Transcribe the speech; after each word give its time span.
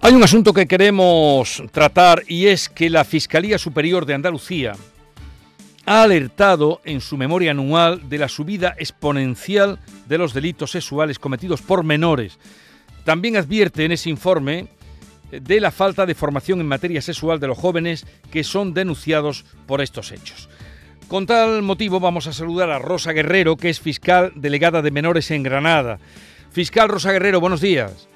Hay 0.00 0.14
un 0.14 0.22
asunto 0.22 0.52
que 0.52 0.68
queremos 0.68 1.62
tratar 1.72 2.22
y 2.28 2.46
es 2.46 2.68
que 2.68 2.88
la 2.88 3.04
Fiscalía 3.04 3.58
Superior 3.58 4.06
de 4.06 4.14
Andalucía 4.14 4.74
ha 5.84 6.02
alertado 6.02 6.80
en 6.84 7.00
su 7.00 7.16
memoria 7.16 7.50
anual 7.50 8.08
de 8.08 8.18
la 8.18 8.28
subida 8.28 8.74
exponencial 8.78 9.80
de 10.06 10.18
los 10.18 10.34
delitos 10.34 10.70
sexuales 10.70 11.18
cometidos 11.18 11.62
por 11.62 11.82
menores. 11.82 12.38
También 13.04 13.36
advierte 13.36 13.84
en 13.84 13.92
ese 13.92 14.08
informe 14.08 14.68
de 15.32 15.60
la 15.60 15.72
falta 15.72 16.06
de 16.06 16.14
formación 16.14 16.60
en 16.60 16.68
materia 16.68 17.02
sexual 17.02 17.40
de 17.40 17.48
los 17.48 17.58
jóvenes 17.58 18.06
que 18.30 18.44
son 18.44 18.74
denunciados 18.74 19.44
por 19.66 19.80
estos 19.80 20.12
hechos. 20.12 20.48
Con 21.08 21.26
tal 21.26 21.62
motivo 21.62 22.00
vamos 22.00 22.26
a 22.28 22.32
saludar 22.32 22.70
a 22.70 22.78
Rosa 22.78 23.12
Guerrero, 23.12 23.56
que 23.56 23.68
es 23.68 23.80
fiscal 23.80 24.32
delegada 24.36 24.80
de 24.80 24.90
menores 24.90 25.30
en 25.32 25.42
Granada. 25.42 25.98
Fiscal 26.52 26.88
Rosa 26.88 27.12
Guerrero, 27.12 27.40
buenos 27.40 27.60
días. 27.60 28.08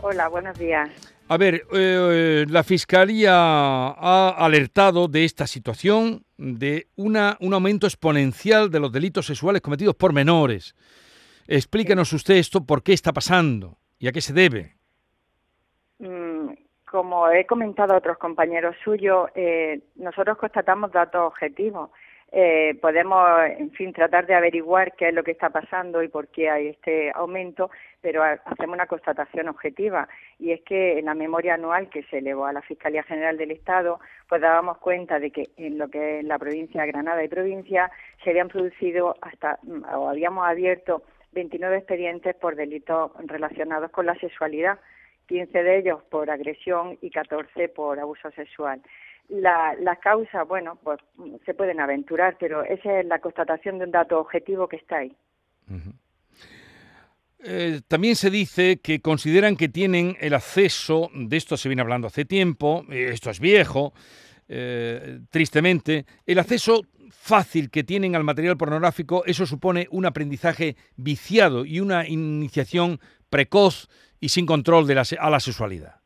Hola, 0.00 0.28
buenos 0.28 0.58
días. 0.58 1.15
A 1.28 1.36
ver, 1.38 1.66
eh, 1.72 2.46
la 2.48 2.62
Fiscalía 2.62 3.32
ha 3.34 4.28
alertado 4.38 5.08
de 5.08 5.24
esta 5.24 5.48
situación, 5.48 6.22
de 6.38 6.86
una, 6.96 7.36
un 7.40 7.52
aumento 7.52 7.88
exponencial 7.88 8.70
de 8.70 8.78
los 8.78 8.92
delitos 8.92 9.26
sexuales 9.26 9.60
cometidos 9.60 9.96
por 9.96 10.12
menores. 10.12 10.76
Explíquenos 11.48 12.12
usted 12.12 12.34
esto, 12.34 12.64
por 12.64 12.84
qué 12.84 12.92
está 12.92 13.12
pasando 13.12 13.76
y 13.98 14.06
a 14.06 14.12
qué 14.12 14.20
se 14.20 14.32
debe. 14.32 14.76
Mm, 15.98 16.50
como 16.88 17.28
he 17.28 17.44
comentado 17.44 17.94
a 17.94 17.98
otros 17.98 18.18
compañeros 18.18 18.76
suyos, 18.84 19.28
eh, 19.34 19.80
nosotros 19.96 20.38
constatamos 20.38 20.92
datos 20.92 21.22
objetivos 21.22 21.90
eh, 22.32 22.76
podemos, 22.82 23.24
en 23.56 23.70
fin, 23.70 23.92
tratar 23.92 24.26
de 24.26 24.34
averiguar 24.34 24.94
qué 24.96 25.08
es 25.08 25.14
lo 25.14 25.22
que 25.22 25.30
está 25.30 25.50
pasando 25.50 26.02
y 26.02 26.08
por 26.08 26.28
qué 26.28 26.50
hay 26.50 26.68
este 26.68 27.12
aumento, 27.14 27.70
pero 28.00 28.22
hacemos 28.22 28.74
una 28.74 28.86
constatación 28.86 29.48
objetiva 29.48 30.08
y 30.38 30.50
es 30.50 30.60
que 30.62 30.98
en 30.98 31.04
la 31.06 31.14
memoria 31.14 31.54
anual 31.54 31.88
que 31.88 32.02
se 32.04 32.18
elevó 32.18 32.46
a 32.46 32.52
la 32.52 32.62
Fiscalía 32.62 33.04
General 33.04 33.38
del 33.38 33.52
Estado, 33.52 34.00
pues 34.28 34.40
dábamos 34.40 34.78
cuenta 34.78 35.20
de 35.20 35.30
que 35.30 35.44
en 35.56 35.78
lo 35.78 35.88
que 35.88 36.18
es 36.18 36.24
la 36.24 36.38
provincia 36.38 36.82
de 36.82 36.88
Granada 36.88 37.22
y 37.22 37.28
provincia 37.28 37.90
se 38.22 38.30
habían 38.30 38.48
producido 38.48 39.16
hasta 39.22 39.58
o 39.94 40.08
habíamos 40.08 40.46
abierto 40.46 41.02
29 41.32 41.76
expedientes 41.78 42.34
por 42.34 42.56
delitos 42.56 43.12
relacionados 43.26 43.90
con 43.90 44.06
la 44.06 44.14
sexualidad, 44.16 44.78
15 45.28 45.62
de 45.62 45.78
ellos 45.78 46.02
por 46.10 46.30
agresión 46.30 46.98
y 47.00 47.10
14 47.10 47.68
por 47.68 48.00
abuso 48.00 48.30
sexual. 48.32 48.80
La, 49.28 49.74
las 49.80 49.98
causas, 49.98 50.46
bueno, 50.46 50.78
pues 50.82 51.00
se 51.44 51.54
pueden 51.54 51.80
aventurar, 51.80 52.36
pero 52.38 52.62
esa 52.62 53.00
es 53.00 53.06
la 53.06 53.18
constatación 53.18 53.78
de 53.78 53.86
un 53.86 53.90
dato 53.90 54.20
objetivo 54.20 54.68
que 54.68 54.76
está 54.76 54.98
ahí. 54.98 55.16
Eh, 57.48 57.80
también 57.86 58.16
se 58.16 58.30
dice 58.30 58.78
que 58.78 59.00
consideran 59.00 59.56
que 59.56 59.68
tienen 59.68 60.16
el 60.20 60.34
acceso, 60.34 61.10
de 61.14 61.36
esto 61.36 61.56
se 61.56 61.68
viene 61.68 61.82
hablando 61.82 62.06
hace 62.06 62.24
tiempo, 62.24 62.84
eh, 62.90 63.10
esto 63.12 63.30
es 63.30 63.40
viejo, 63.40 63.92
eh, 64.48 65.20
tristemente, 65.30 66.06
el 66.24 66.38
acceso 66.38 66.82
fácil 67.10 67.70
que 67.70 67.84
tienen 67.84 68.16
al 68.16 68.24
material 68.24 68.56
pornográfico, 68.56 69.24
eso 69.26 69.46
supone 69.46 69.86
un 69.90 70.06
aprendizaje 70.06 70.76
viciado 70.96 71.64
y 71.64 71.80
una 71.80 72.08
iniciación 72.08 73.00
precoz 73.28 73.88
y 74.18 74.30
sin 74.30 74.46
control 74.46 74.86
de 74.86 74.94
la, 74.94 75.04
a 75.18 75.30
la 75.30 75.40
sexualidad. 75.40 76.00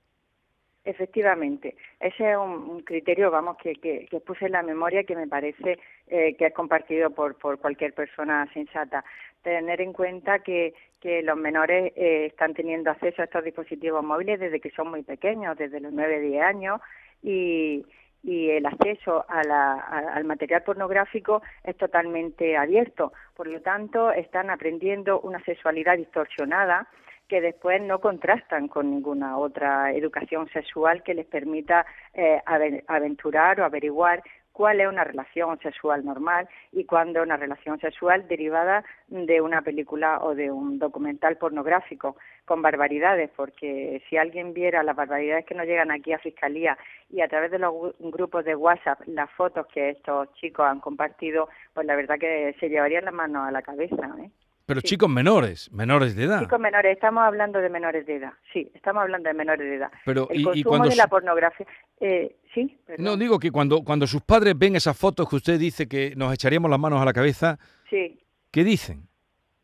Efectivamente, 0.83 1.77
ese 2.01 2.31
es 2.31 2.37
un, 2.39 2.81
criterio, 2.81 3.31
vamos, 3.31 3.59
que, 3.59 3.75
que, 3.75 4.09
puse 4.21 4.47
en 4.47 4.53
la 4.53 4.63
memoria 4.63 5.05
que 5.05 5.15
me 5.15 5.29
parece 5.29 5.79
eh, 6.07 6.35
que 6.39 6.47
es 6.47 6.55
compartido 6.55 7.11
por, 7.11 7.37
por 7.37 7.59
cualquier 7.59 7.93
persona 7.93 8.49
sensata. 8.55 9.05
Tener 9.43 9.83
en 9.83 9.93
cuenta 9.93 10.39
que, 10.39 10.73
que 10.99 11.23
los 11.23 11.37
menores 11.37 11.93
eh, 11.97 12.27
están 12.27 12.55
teniendo 12.55 12.91
acceso 12.91 13.21
a 13.21 13.27
estos 13.27 13.45
dispositivos 13.45 14.03
móviles 14.03 14.41
desde 14.41 14.59
que 14.59 14.71
son 14.71 14.89
muy 14.89 15.03
pequeños, 15.03 15.59
desde 15.59 15.81
los 15.81 15.93
9-10 15.93 16.43
años, 16.43 16.81
y, 17.23 17.85
y 18.23 18.49
el 18.49 18.65
acceso 18.65 19.27
a 19.29 19.43
la, 19.45 19.75
al 19.75 20.25
material 20.25 20.63
pornográfico 20.63 21.43
es 21.63 21.77
totalmente 21.77 22.57
abierto. 22.57 23.13
Por 23.37 23.49
lo 23.49 23.61
tanto, 23.61 24.13
están 24.13 24.49
aprendiendo 24.49 25.21
una 25.21 25.45
sexualidad 25.45 25.99
distorsionada 25.99 26.89
que 27.31 27.41
después 27.41 27.81
no 27.81 28.01
contrastan 28.01 28.67
con 28.67 28.91
ninguna 28.91 29.39
otra 29.39 29.93
educación 29.93 30.49
sexual 30.49 31.05
que 31.05 31.15
les 31.15 31.27
permita 31.27 31.87
eh, 32.13 32.43
aventurar 32.89 33.61
o 33.61 33.65
averiguar 33.65 34.21
cuál 34.53 34.81
es 34.81 34.89
una 34.89 35.05
relación 35.05 35.57
sexual 35.61 36.05
normal 36.05 36.49
y 36.73 36.87
cuándo 36.87 37.23
una 37.23 37.37
relación 37.37 37.79
sexual 37.79 38.27
derivada 38.27 38.83
de 39.07 39.41
una 39.41 39.63
película 39.63 40.19
o 40.25 40.35
de 40.35 40.51
un 40.51 40.81
documental 40.81 41.37
pornográfico 41.37 42.17
con 42.45 42.63
barbaridades, 42.63 43.31
porque 43.37 44.03
si 44.09 44.17
alguien 44.17 44.53
viera 44.53 44.83
las 44.83 44.97
barbaridades 44.97 45.47
que 45.47 45.55
nos 45.55 45.67
llegan 45.67 45.93
aquí 45.93 46.13
a 46.13 46.19
Fiscalía 46.19 46.77
y 47.11 47.21
a 47.21 47.29
través 47.29 47.53
de 47.53 47.61
los 47.61 47.95
grupos 48.01 48.45
de 48.45 48.57
WhatsApp 48.57 49.03
las 49.07 49.31
fotos 49.31 49.69
que 49.69 49.91
estos 49.91 50.33
chicos 50.35 50.67
han 50.67 50.81
compartido, 50.81 51.49
pues 51.75 51.87
la 51.87 51.95
verdad 51.95 52.19
que 52.19 52.57
se 52.59 52.69
llevarían 52.69 53.05
las 53.05 53.15
manos 53.15 53.47
a 53.47 53.53
la 53.53 53.63
cabeza. 53.63 54.17
¿eh? 54.19 54.31
Pero 54.71 54.83
chicos 54.83 55.11
menores, 55.11 55.69
menores 55.73 56.15
de 56.15 56.27
edad. 56.27 56.43
Chicos 56.43 56.61
menores, 56.61 56.93
estamos 56.93 57.25
hablando 57.25 57.61
de 57.61 57.69
menores 57.69 58.07
de 58.07 58.15
edad, 58.15 58.33
sí, 58.53 58.71
estamos 58.73 59.03
hablando 59.03 59.29
de 59.29 59.35
menores 59.35 59.69
de 59.69 59.75
edad. 59.75 59.91
Pero, 60.05 60.29
el 60.31 60.43
y, 60.43 60.45
consumo 60.45 60.69
cuando 60.69 60.89
de 60.91 60.95
la 60.95 61.09
pornografía, 61.09 61.67
eh, 61.99 62.37
sí. 62.55 62.79
No, 62.99 63.17
digo 63.17 63.41
que 63.41 63.51
cuando, 63.51 63.83
cuando 63.83 64.07
sus 64.07 64.23
padres 64.23 64.57
ven 64.57 64.77
esas 64.77 64.97
fotos 64.97 65.29
que 65.29 65.35
usted 65.35 65.59
dice 65.59 65.89
que 65.89 66.15
nos 66.15 66.33
echaríamos 66.33 66.71
las 66.71 66.79
manos 66.79 67.03
a 67.03 67.05
la 67.05 67.13
cabeza, 67.13 67.59
sí. 67.89 68.23
¿qué 68.53 68.63
dicen? 68.63 69.09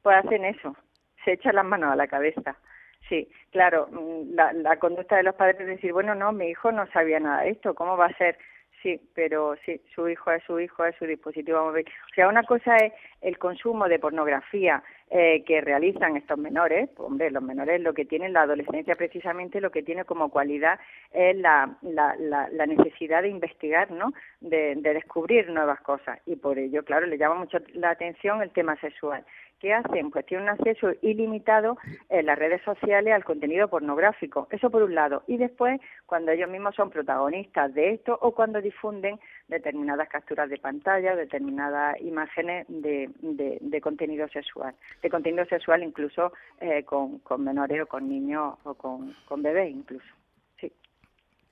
Pues 0.02 0.16
hacen 0.16 0.44
eso, 0.44 0.76
se 1.24 1.34
echan 1.34 1.54
las 1.54 1.64
manos 1.64 1.92
a 1.92 1.94
la 1.94 2.08
cabeza. 2.08 2.56
Sí, 3.08 3.28
claro, 3.52 3.86
mm, 3.92 4.34
la, 4.34 4.52
la 4.54 4.76
conducta 4.80 5.18
de 5.18 5.22
los 5.22 5.36
padres 5.36 5.60
es 5.60 5.68
decir, 5.68 5.92
bueno, 5.92 6.16
no, 6.16 6.32
mi 6.32 6.48
hijo 6.48 6.72
no 6.72 6.84
sabía 6.88 7.20
nada 7.20 7.42
de 7.42 7.50
esto, 7.50 7.76
¿cómo 7.76 7.96
va 7.96 8.06
a 8.06 8.18
ser? 8.18 8.36
Sí, 8.82 9.00
pero 9.14 9.56
sí, 9.64 9.80
su 9.94 10.08
hijo 10.08 10.30
es 10.30 10.42
su 10.44 10.60
hijo, 10.60 10.84
es 10.84 10.94
su 10.96 11.06
dispositivo 11.06 11.64
móvil. 11.64 11.86
O 12.10 12.14
sea, 12.14 12.28
una 12.28 12.42
cosa 12.44 12.76
es 12.76 12.92
el 13.20 13.38
consumo 13.38 13.88
de 13.88 13.98
pornografía 13.98 14.82
eh, 15.08 15.44
que 15.44 15.60
realizan 15.60 16.16
estos 16.16 16.36
menores, 16.36 16.90
hombre, 16.96 17.30
los 17.30 17.42
menores 17.42 17.80
lo 17.80 17.94
que 17.94 18.04
tienen 18.04 18.32
la 18.32 18.42
adolescencia 18.42 18.96
precisamente 18.96 19.60
lo 19.60 19.70
que 19.70 19.84
tiene 19.84 20.04
como 20.04 20.30
cualidad 20.30 20.80
es 21.12 21.36
la, 21.36 21.78
la, 21.82 22.16
la, 22.18 22.66
necesidad 22.66 23.22
de 23.22 23.28
investigar, 23.28 23.92
¿no? 23.92 24.12
De, 24.40 24.74
de, 24.76 24.94
descubrir 24.94 25.48
nuevas 25.48 25.80
cosas 25.80 26.20
y 26.26 26.36
por 26.36 26.58
ello, 26.58 26.84
claro, 26.84 27.06
le 27.06 27.16
llama 27.16 27.36
mucho 27.36 27.58
la 27.72 27.90
atención 27.90 28.42
el 28.42 28.50
tema 28.50 28.76
sexual. 28.76 29.24
¿Qué 29.58 29.72
hacen? 29.72 30.10
Pues 30.10 30.26
tienen 30.26 30.44
un 30.44 30.50
acceso 30.50 30.92
ilimitado 31.00 31.78
en 32.10 32.26
las 32.26 32.38
redes 32.38 32.60
sociales 32.62 33.14
al 33.14 33.24
contenido 33.24 33.68
pornográfico. 33.68 34.48
Eso 34.50 34.68
por 34.68 34.82
un 34.82 34.94
lado. 34.94 35.22
Y 35.26 35.38
después, 35.38 35.80
cuando 36.04 36.30
ellos 36.30 36.50
mismos 36.50 36.74
son 36.74 36.90
protagonistas 36.90 37.72
de 37.72 37.94
esto 37.94 38.18
o 38.20 38.32
cuando 38.32 38.60
difunden 38.60 39.18
determinadas 39.48 40.08
capturas 40.10 40.50
de 40.50 40.58
pantalla, 40.58 41.16
determinadas 41.16 41.98
imágenes 42.02 42.66
de, 42.68 43.10
de, 43.20 43.80
contenido 43.80 44.28
sexual. 44.28 44.74
De 45.02 45.08
contenido 45.08 45.46
sexual 45.46 45.82
incluso 45.82 46.32
eh, 46.60 46.84
con, 46.84 47.20
con 47.20 47.42
menores 47.42 47.80
o 47.80 47.86
con 47.86 48.08
niños 48.08 48.56
o 48.64 48.74
con, 48.74 49.14
con 49.26 49.42
bebés 49.42 49.70
incluso. 49.70 50.06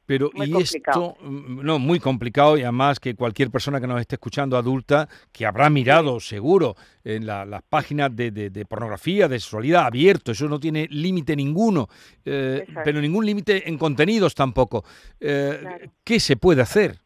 Pero 0.07 0.31
y 0.35 0.61
esto, 0.61 1.17
mm, 1.21 1.65
no, 1.65 1.79
muy 1.79 1.99
complicado 1.99 2.59
y 2.59 2.63
además 2.63 3.01
que 3.01 3.15
cualquier 3.15 3.51
persona 3.51 3.81
que 3.81 3.87
nos 3.87 4.01
esté 4.01 4.17
escuchando 4.17 4.57
adulta, 4.57 5.09
que 5.33 5.47
habrá 5.47 5.71
mirado 5.71 6.21
seguro 6.21 6.75
en 7.05 7.27
las 7.27 7.63
páginas 7.63 8.15
de, 8.15 8.31
de, 8.31 8.65
pornografía, 8.67 9.29
de 9.29 9.41
sexualidad 9.41 9.87
abierto, 9.87 10.33
eso 10.33 10.49
no 10.49 10.61
tiene 10.61 10.87
límite 10.91 11.37
ninguno, 11.37 11.89
eh, 12.25 12.67
pero 12.85 13.01
ningún 13.01 13.25
límite 13.25 13.69
en 13.69 13.79
contenidos 13.79 14.35
tampoco. 14.35 14.85
Eh, 15.21 15.89
¿Qué 16.03 16.21
se 16.21 16.37
puede 16.37 16.63
hacer? 16.63 16.99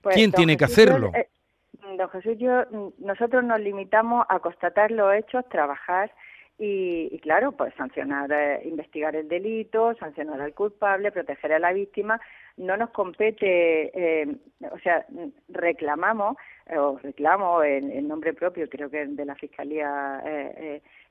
Pues, 0.00 0.16
¿Quién 0.16 0.32
tiene 0.32 0.56
que 0.56 0.64
hacerlo? 0.64 1.12
Eh, 1.14 1.28
don 1.96 2.08
Jesús, 2.10 2.36
yo, 2.38 2.64
nosotros 2.98 3.44
nos 3.44 3.60
limitamos 3.60 4.26
a 4.28 4.40
constatar 4.40 4.90
los 4.90 5.14
hechos, 5.14 5.44
trabajar 5.48 6.12
y, 6.64 7.18
claro, 7.18 7.50
pues 7.50 7.74
sancionar, 7.74 8.30
eh, 8.30 8.60
investigar 8.64 9.16
el 9.16 9.28
delito, 9.28 9.94
sancionar 9.94 10.40
al 10.40 10.54
culpable, 10.54 11.10
proteger 11.10 11.54
a 11.54 11.58
la 11.58 11.72
víctima. 11.72 12.20
No 12.56 12.76
nos 12.76 12.90
compete, 12.90 13.90
eh, 13.92 14.36
o 14.70 14.78
sea, 14.78 15.04
reclamamos, 15.48 16.36
o 16.76 16.98
reclamo 16.98 17.62
en, 17.62 18.06
nombre 18.08 18.32
propio, 18.34 18.68
creo 18.68 18.90
que 18.90 19.06
de 19.06 19.24
la 19.24 19.34
Fiscalía 19.34 20.22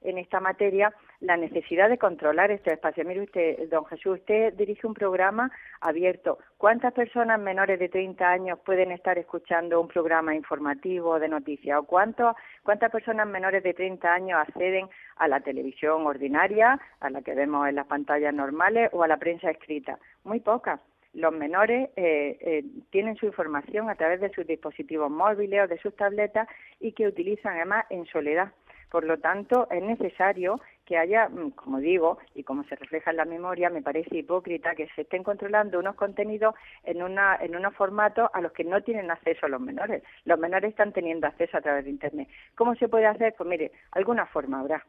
en 0.02 0.18
esta 0.18 0.40
materia, 0.40 0.94
la 1.20 1.38
necesidad 1.38 1.90
de 1.90 1.98
controlar 1.98 2.52
este 2.52 2.74
espacio. 2.74 3.06
Mire 3.06 3.22
usted, 3.22 3.70
don 3.70 3.86
Jesús, 3.86 4.20
usted 4.20 4.54
dirige 4.54 4.88
un 4.88 4.94
programa 4.94 5.52
abierto. 5.80 6.40
¿Cuántas 6.58 6.94
personas 6.94 7.40
menores 7.40 7.80
de 7.80 7.90
30 7.90 8.28
años 8.28 8.60
pueden 8.66 8.92
estar 8.92 9.18
escuchando 9.18 9.80
un 9.80 9.88
programa 9.88 10.34
informativo 10.34 11.20
de 11.20 11.30
noticias? 11.30 11.78
¿O 11.78 11.84
cuánto, 11.84 12.36
cuántas 12.64 12.92
personas 12.92 13.28
menores 13.28 13.64
de 13.64 13.74
30 13.74 14.12
años 14.12 14.40
acceden 14.40 14.90
a 15.18 15.28
la 15.28 15.42
televisión 15.42 16.06
ordinaria, 16.08 16.80
a 17.00 17.10
la 17.10 17.22
que 17.22 17.36
vemos 17.36 17.68
en 17.68 17.76
las 17.76 17.86
pantallas 17.86 18.34
normales 18.34 18.90
o 18.94 19.04
a 19.04 19.08
la 19.08 19.18
prensa 19.18 19.52
escrita? 19.52 20.00
Muy 20.24 20.40
pocas 20.40 20.80
los 21.14 21.34
menores 21.34 21.90
eh, 21.96 22.38
eh, 22.42 22.64
tienen 22.90 23.16
su 23.18 23.26
información 23.26 23.90
a 23.90 23.96
través 23.96 24.22
de 24.22 24.32
sus 24.32 24.48
dispositivos 24.48 25.12
móviles 25.12 25.64
o 25.64 25.68
de 25.68 25.78
sus 25.80 25.96
tabletas 25.96 26.48
y 26.80 26.94
que 26.94 27.08
utilizan 27.08 27.56
además 27.56 27.86
en 27.90 28.06
soledad. 28.06 28.52
Por 28.90 29.06
lo 29.06 29.20
tanto, 29.20 29.70
es 29.72 29.82
necesario 29.82 30.60
que 30.86 30.98
haya, 30.98 31.30
mm, 31.30 31.52
como 31.52 31.80
digo, 31.80 32.18
y 32.36 32.44
como 32.44 32.66
se 32.66 32.76
refleja 32.76 33.12
en 33.12 33.18
la 33.18 33.26
memoria, 33.26 33.70
me 33.70 33.82
parece 33.82 34.18
hipócrita 34.18 34.76
que 34.76 34.88
se 34.96 35.04
estén 35.04 35.24
controlando 35.24 35.80
unos 35.80 35.96
contenidos 35.96 36.56
en, 36.84 37.02
una, 37.02 37.38
en 37.38 37.56
unos 37.56 37.74
formatos 37.76 38.30
a 38.34 38.42
los 38.42 38.52
que 38.52 38.66
no 38.66 38.82
tienen 38.82 39.10
acceso 39.10 39.48
los 39.48 39.62
menores. 39.62 40.04
Los 40.26 40.38
menores 40.40 40.72
están 40.72 40.92
teniendo 40.92 41.28
acceso 41.28 41.58
a 41.58 41.62
través 41.62 41.86
de 41.86 41.92
Internet. 41.92 42.28
¿Cómo 42.56 42.76
se 42.76 42.90
puede 42.90 43.06
hacer? 43.06 43.34
Pues 43.38 43.50
mire, 43.50 43.72
alguna 43.92 44.26
forma 44.26 44.60
habrá. 44.60 44.86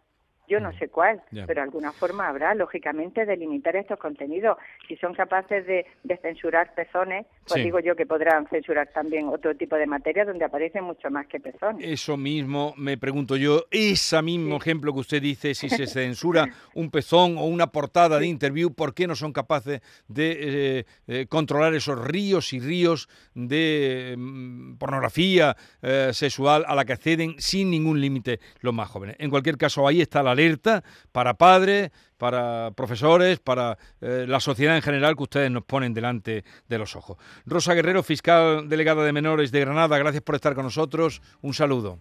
Yo 0.49 0.61
no 0.61 0.71
mm. 0.71 0.79
sé 0.79 0.89
cuál, 0.89 1.23
pero 1.47 1.63
alguna 1.63 1.93
forma 1.93 2.29
habrá, 2.29 2.55
lógicamente, 2.55 3.25
de 3.25 3.37
limitar 3.37 3.77
estos 3.77 3.99
contenidos. 3.99 4.59
Si 4.89 4.97
son 4.97 5.15
capaces 5.15 5.67
de, 5.67 5.87
censurar 6.21 6.75
pezones, 6.75 7.27
pues 7.49 7.65
digo 7.65 7.81
yo 7.81 7.97
que 7.97 8.07
podrán 8.07 8.47
censurar 8.49 8.89
también 8.93 9.29
otro 9.29 9.57
tipo 9.57 9.77
de 9.77 9.87
materia 9.87 10.25
donde 10.25 10.45
aparece 10.45 10.81
mucho 10.81 11.11
más 11.11 11.27
que 11.27 11.41
pezones. 11.41 11.85
Eso 11.85 12.17
mismo 12.17 12.75
me 12.77 12.99
pregunto 12.99 13.37
yo, 13.37 13.65
ese 13.71 14.21
mismo 14.23 14.57
ejemplo 14.57 14.93
que 14.93 15.01
usted 15.01 15.23
dice, 15.23 15.55
si 15.55 15.69
se 15.69 15.87
censura 15.87 16.47
un 16.75 16.91
pezón 16.91 17.39
o 17.39 17.45
una 17.47 17.69
portada 17.69 18.19
de 18.19 18.27
interview, 18.27 18.73
¿por 18.73 18.95
qué 18.95 19.07
no 19.07 19.17
son 19.17 19.33
capaces 19.33 19.81
de 20.09 20.39
eh, 20.41 20.85
eh, 21.07 21.27
controlar 21.29 21.75
esos 21.75 21.99
ríos 21.99 22.53
y 22.53 22.61
ríos 22.61 23.09
de 23.35 24.15
mm, 24.19 24.77
pornografía 24.77 25.57
eh, 25.81 26.11
sexual 26.13 26.65
a 26.67 26.75
la 26.75 26.85
que 26.85 26.93
acceden 26.93 27.37
sin 27.39 27.71
ningún 27.71 28.01
límite 28.01 28.41
los 28.61 28.75
más 28.75 28.89
jóvenes? 28.89 29.17
En 29.19 29.31
cualquier 29.31 29.57
caso, 29.57 29.87
ahí 29.87 30.01
está 30.01 30.23
la 30.23 30.32
alerta 30.33 30.83
para 31.13 31.35
padres, 31.35 31.91
para 32.19 32.71
profesores, 32.73 33.39
para 33.41 33.79
eh, 34.01 34.27
la 34.29 34.41
sociedad 34.41 34.77
en 34.77 34.83
general 34.83 35.17
que 35.17 35.23
ustedes 35.23 35.51
nos 35.51 35.65
ponen 35.65 35.95
delante 35.95 36.45
de 36.69 36.79
los 36.79 36.97
ojos. 36.97 37.17
Rosa 37.47 37.75
Guerrero, 37.75 38.03
fiscal 38.03 38.69
delegada 38.69 39.05
de 39.05 39.13
menores 39.13 39.53
de 39.53 39.61
Granada, 39.61 39.99
gracias 39.99 40.23
por 40.23 40.35
estar 40.35 40.55
con 40.55 40.65
nosotros. 40.65 41.23
Un 41.41 41.55
saludo. 41.55 41.99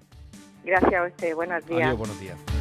Gracias 0.64 0.94
a 0.94 1.08
usted. 1.08 1.36
Buenos 1.36 1.66
días. 1.66 1.98
buenos 1.98 2.20
días. 2.20 2.61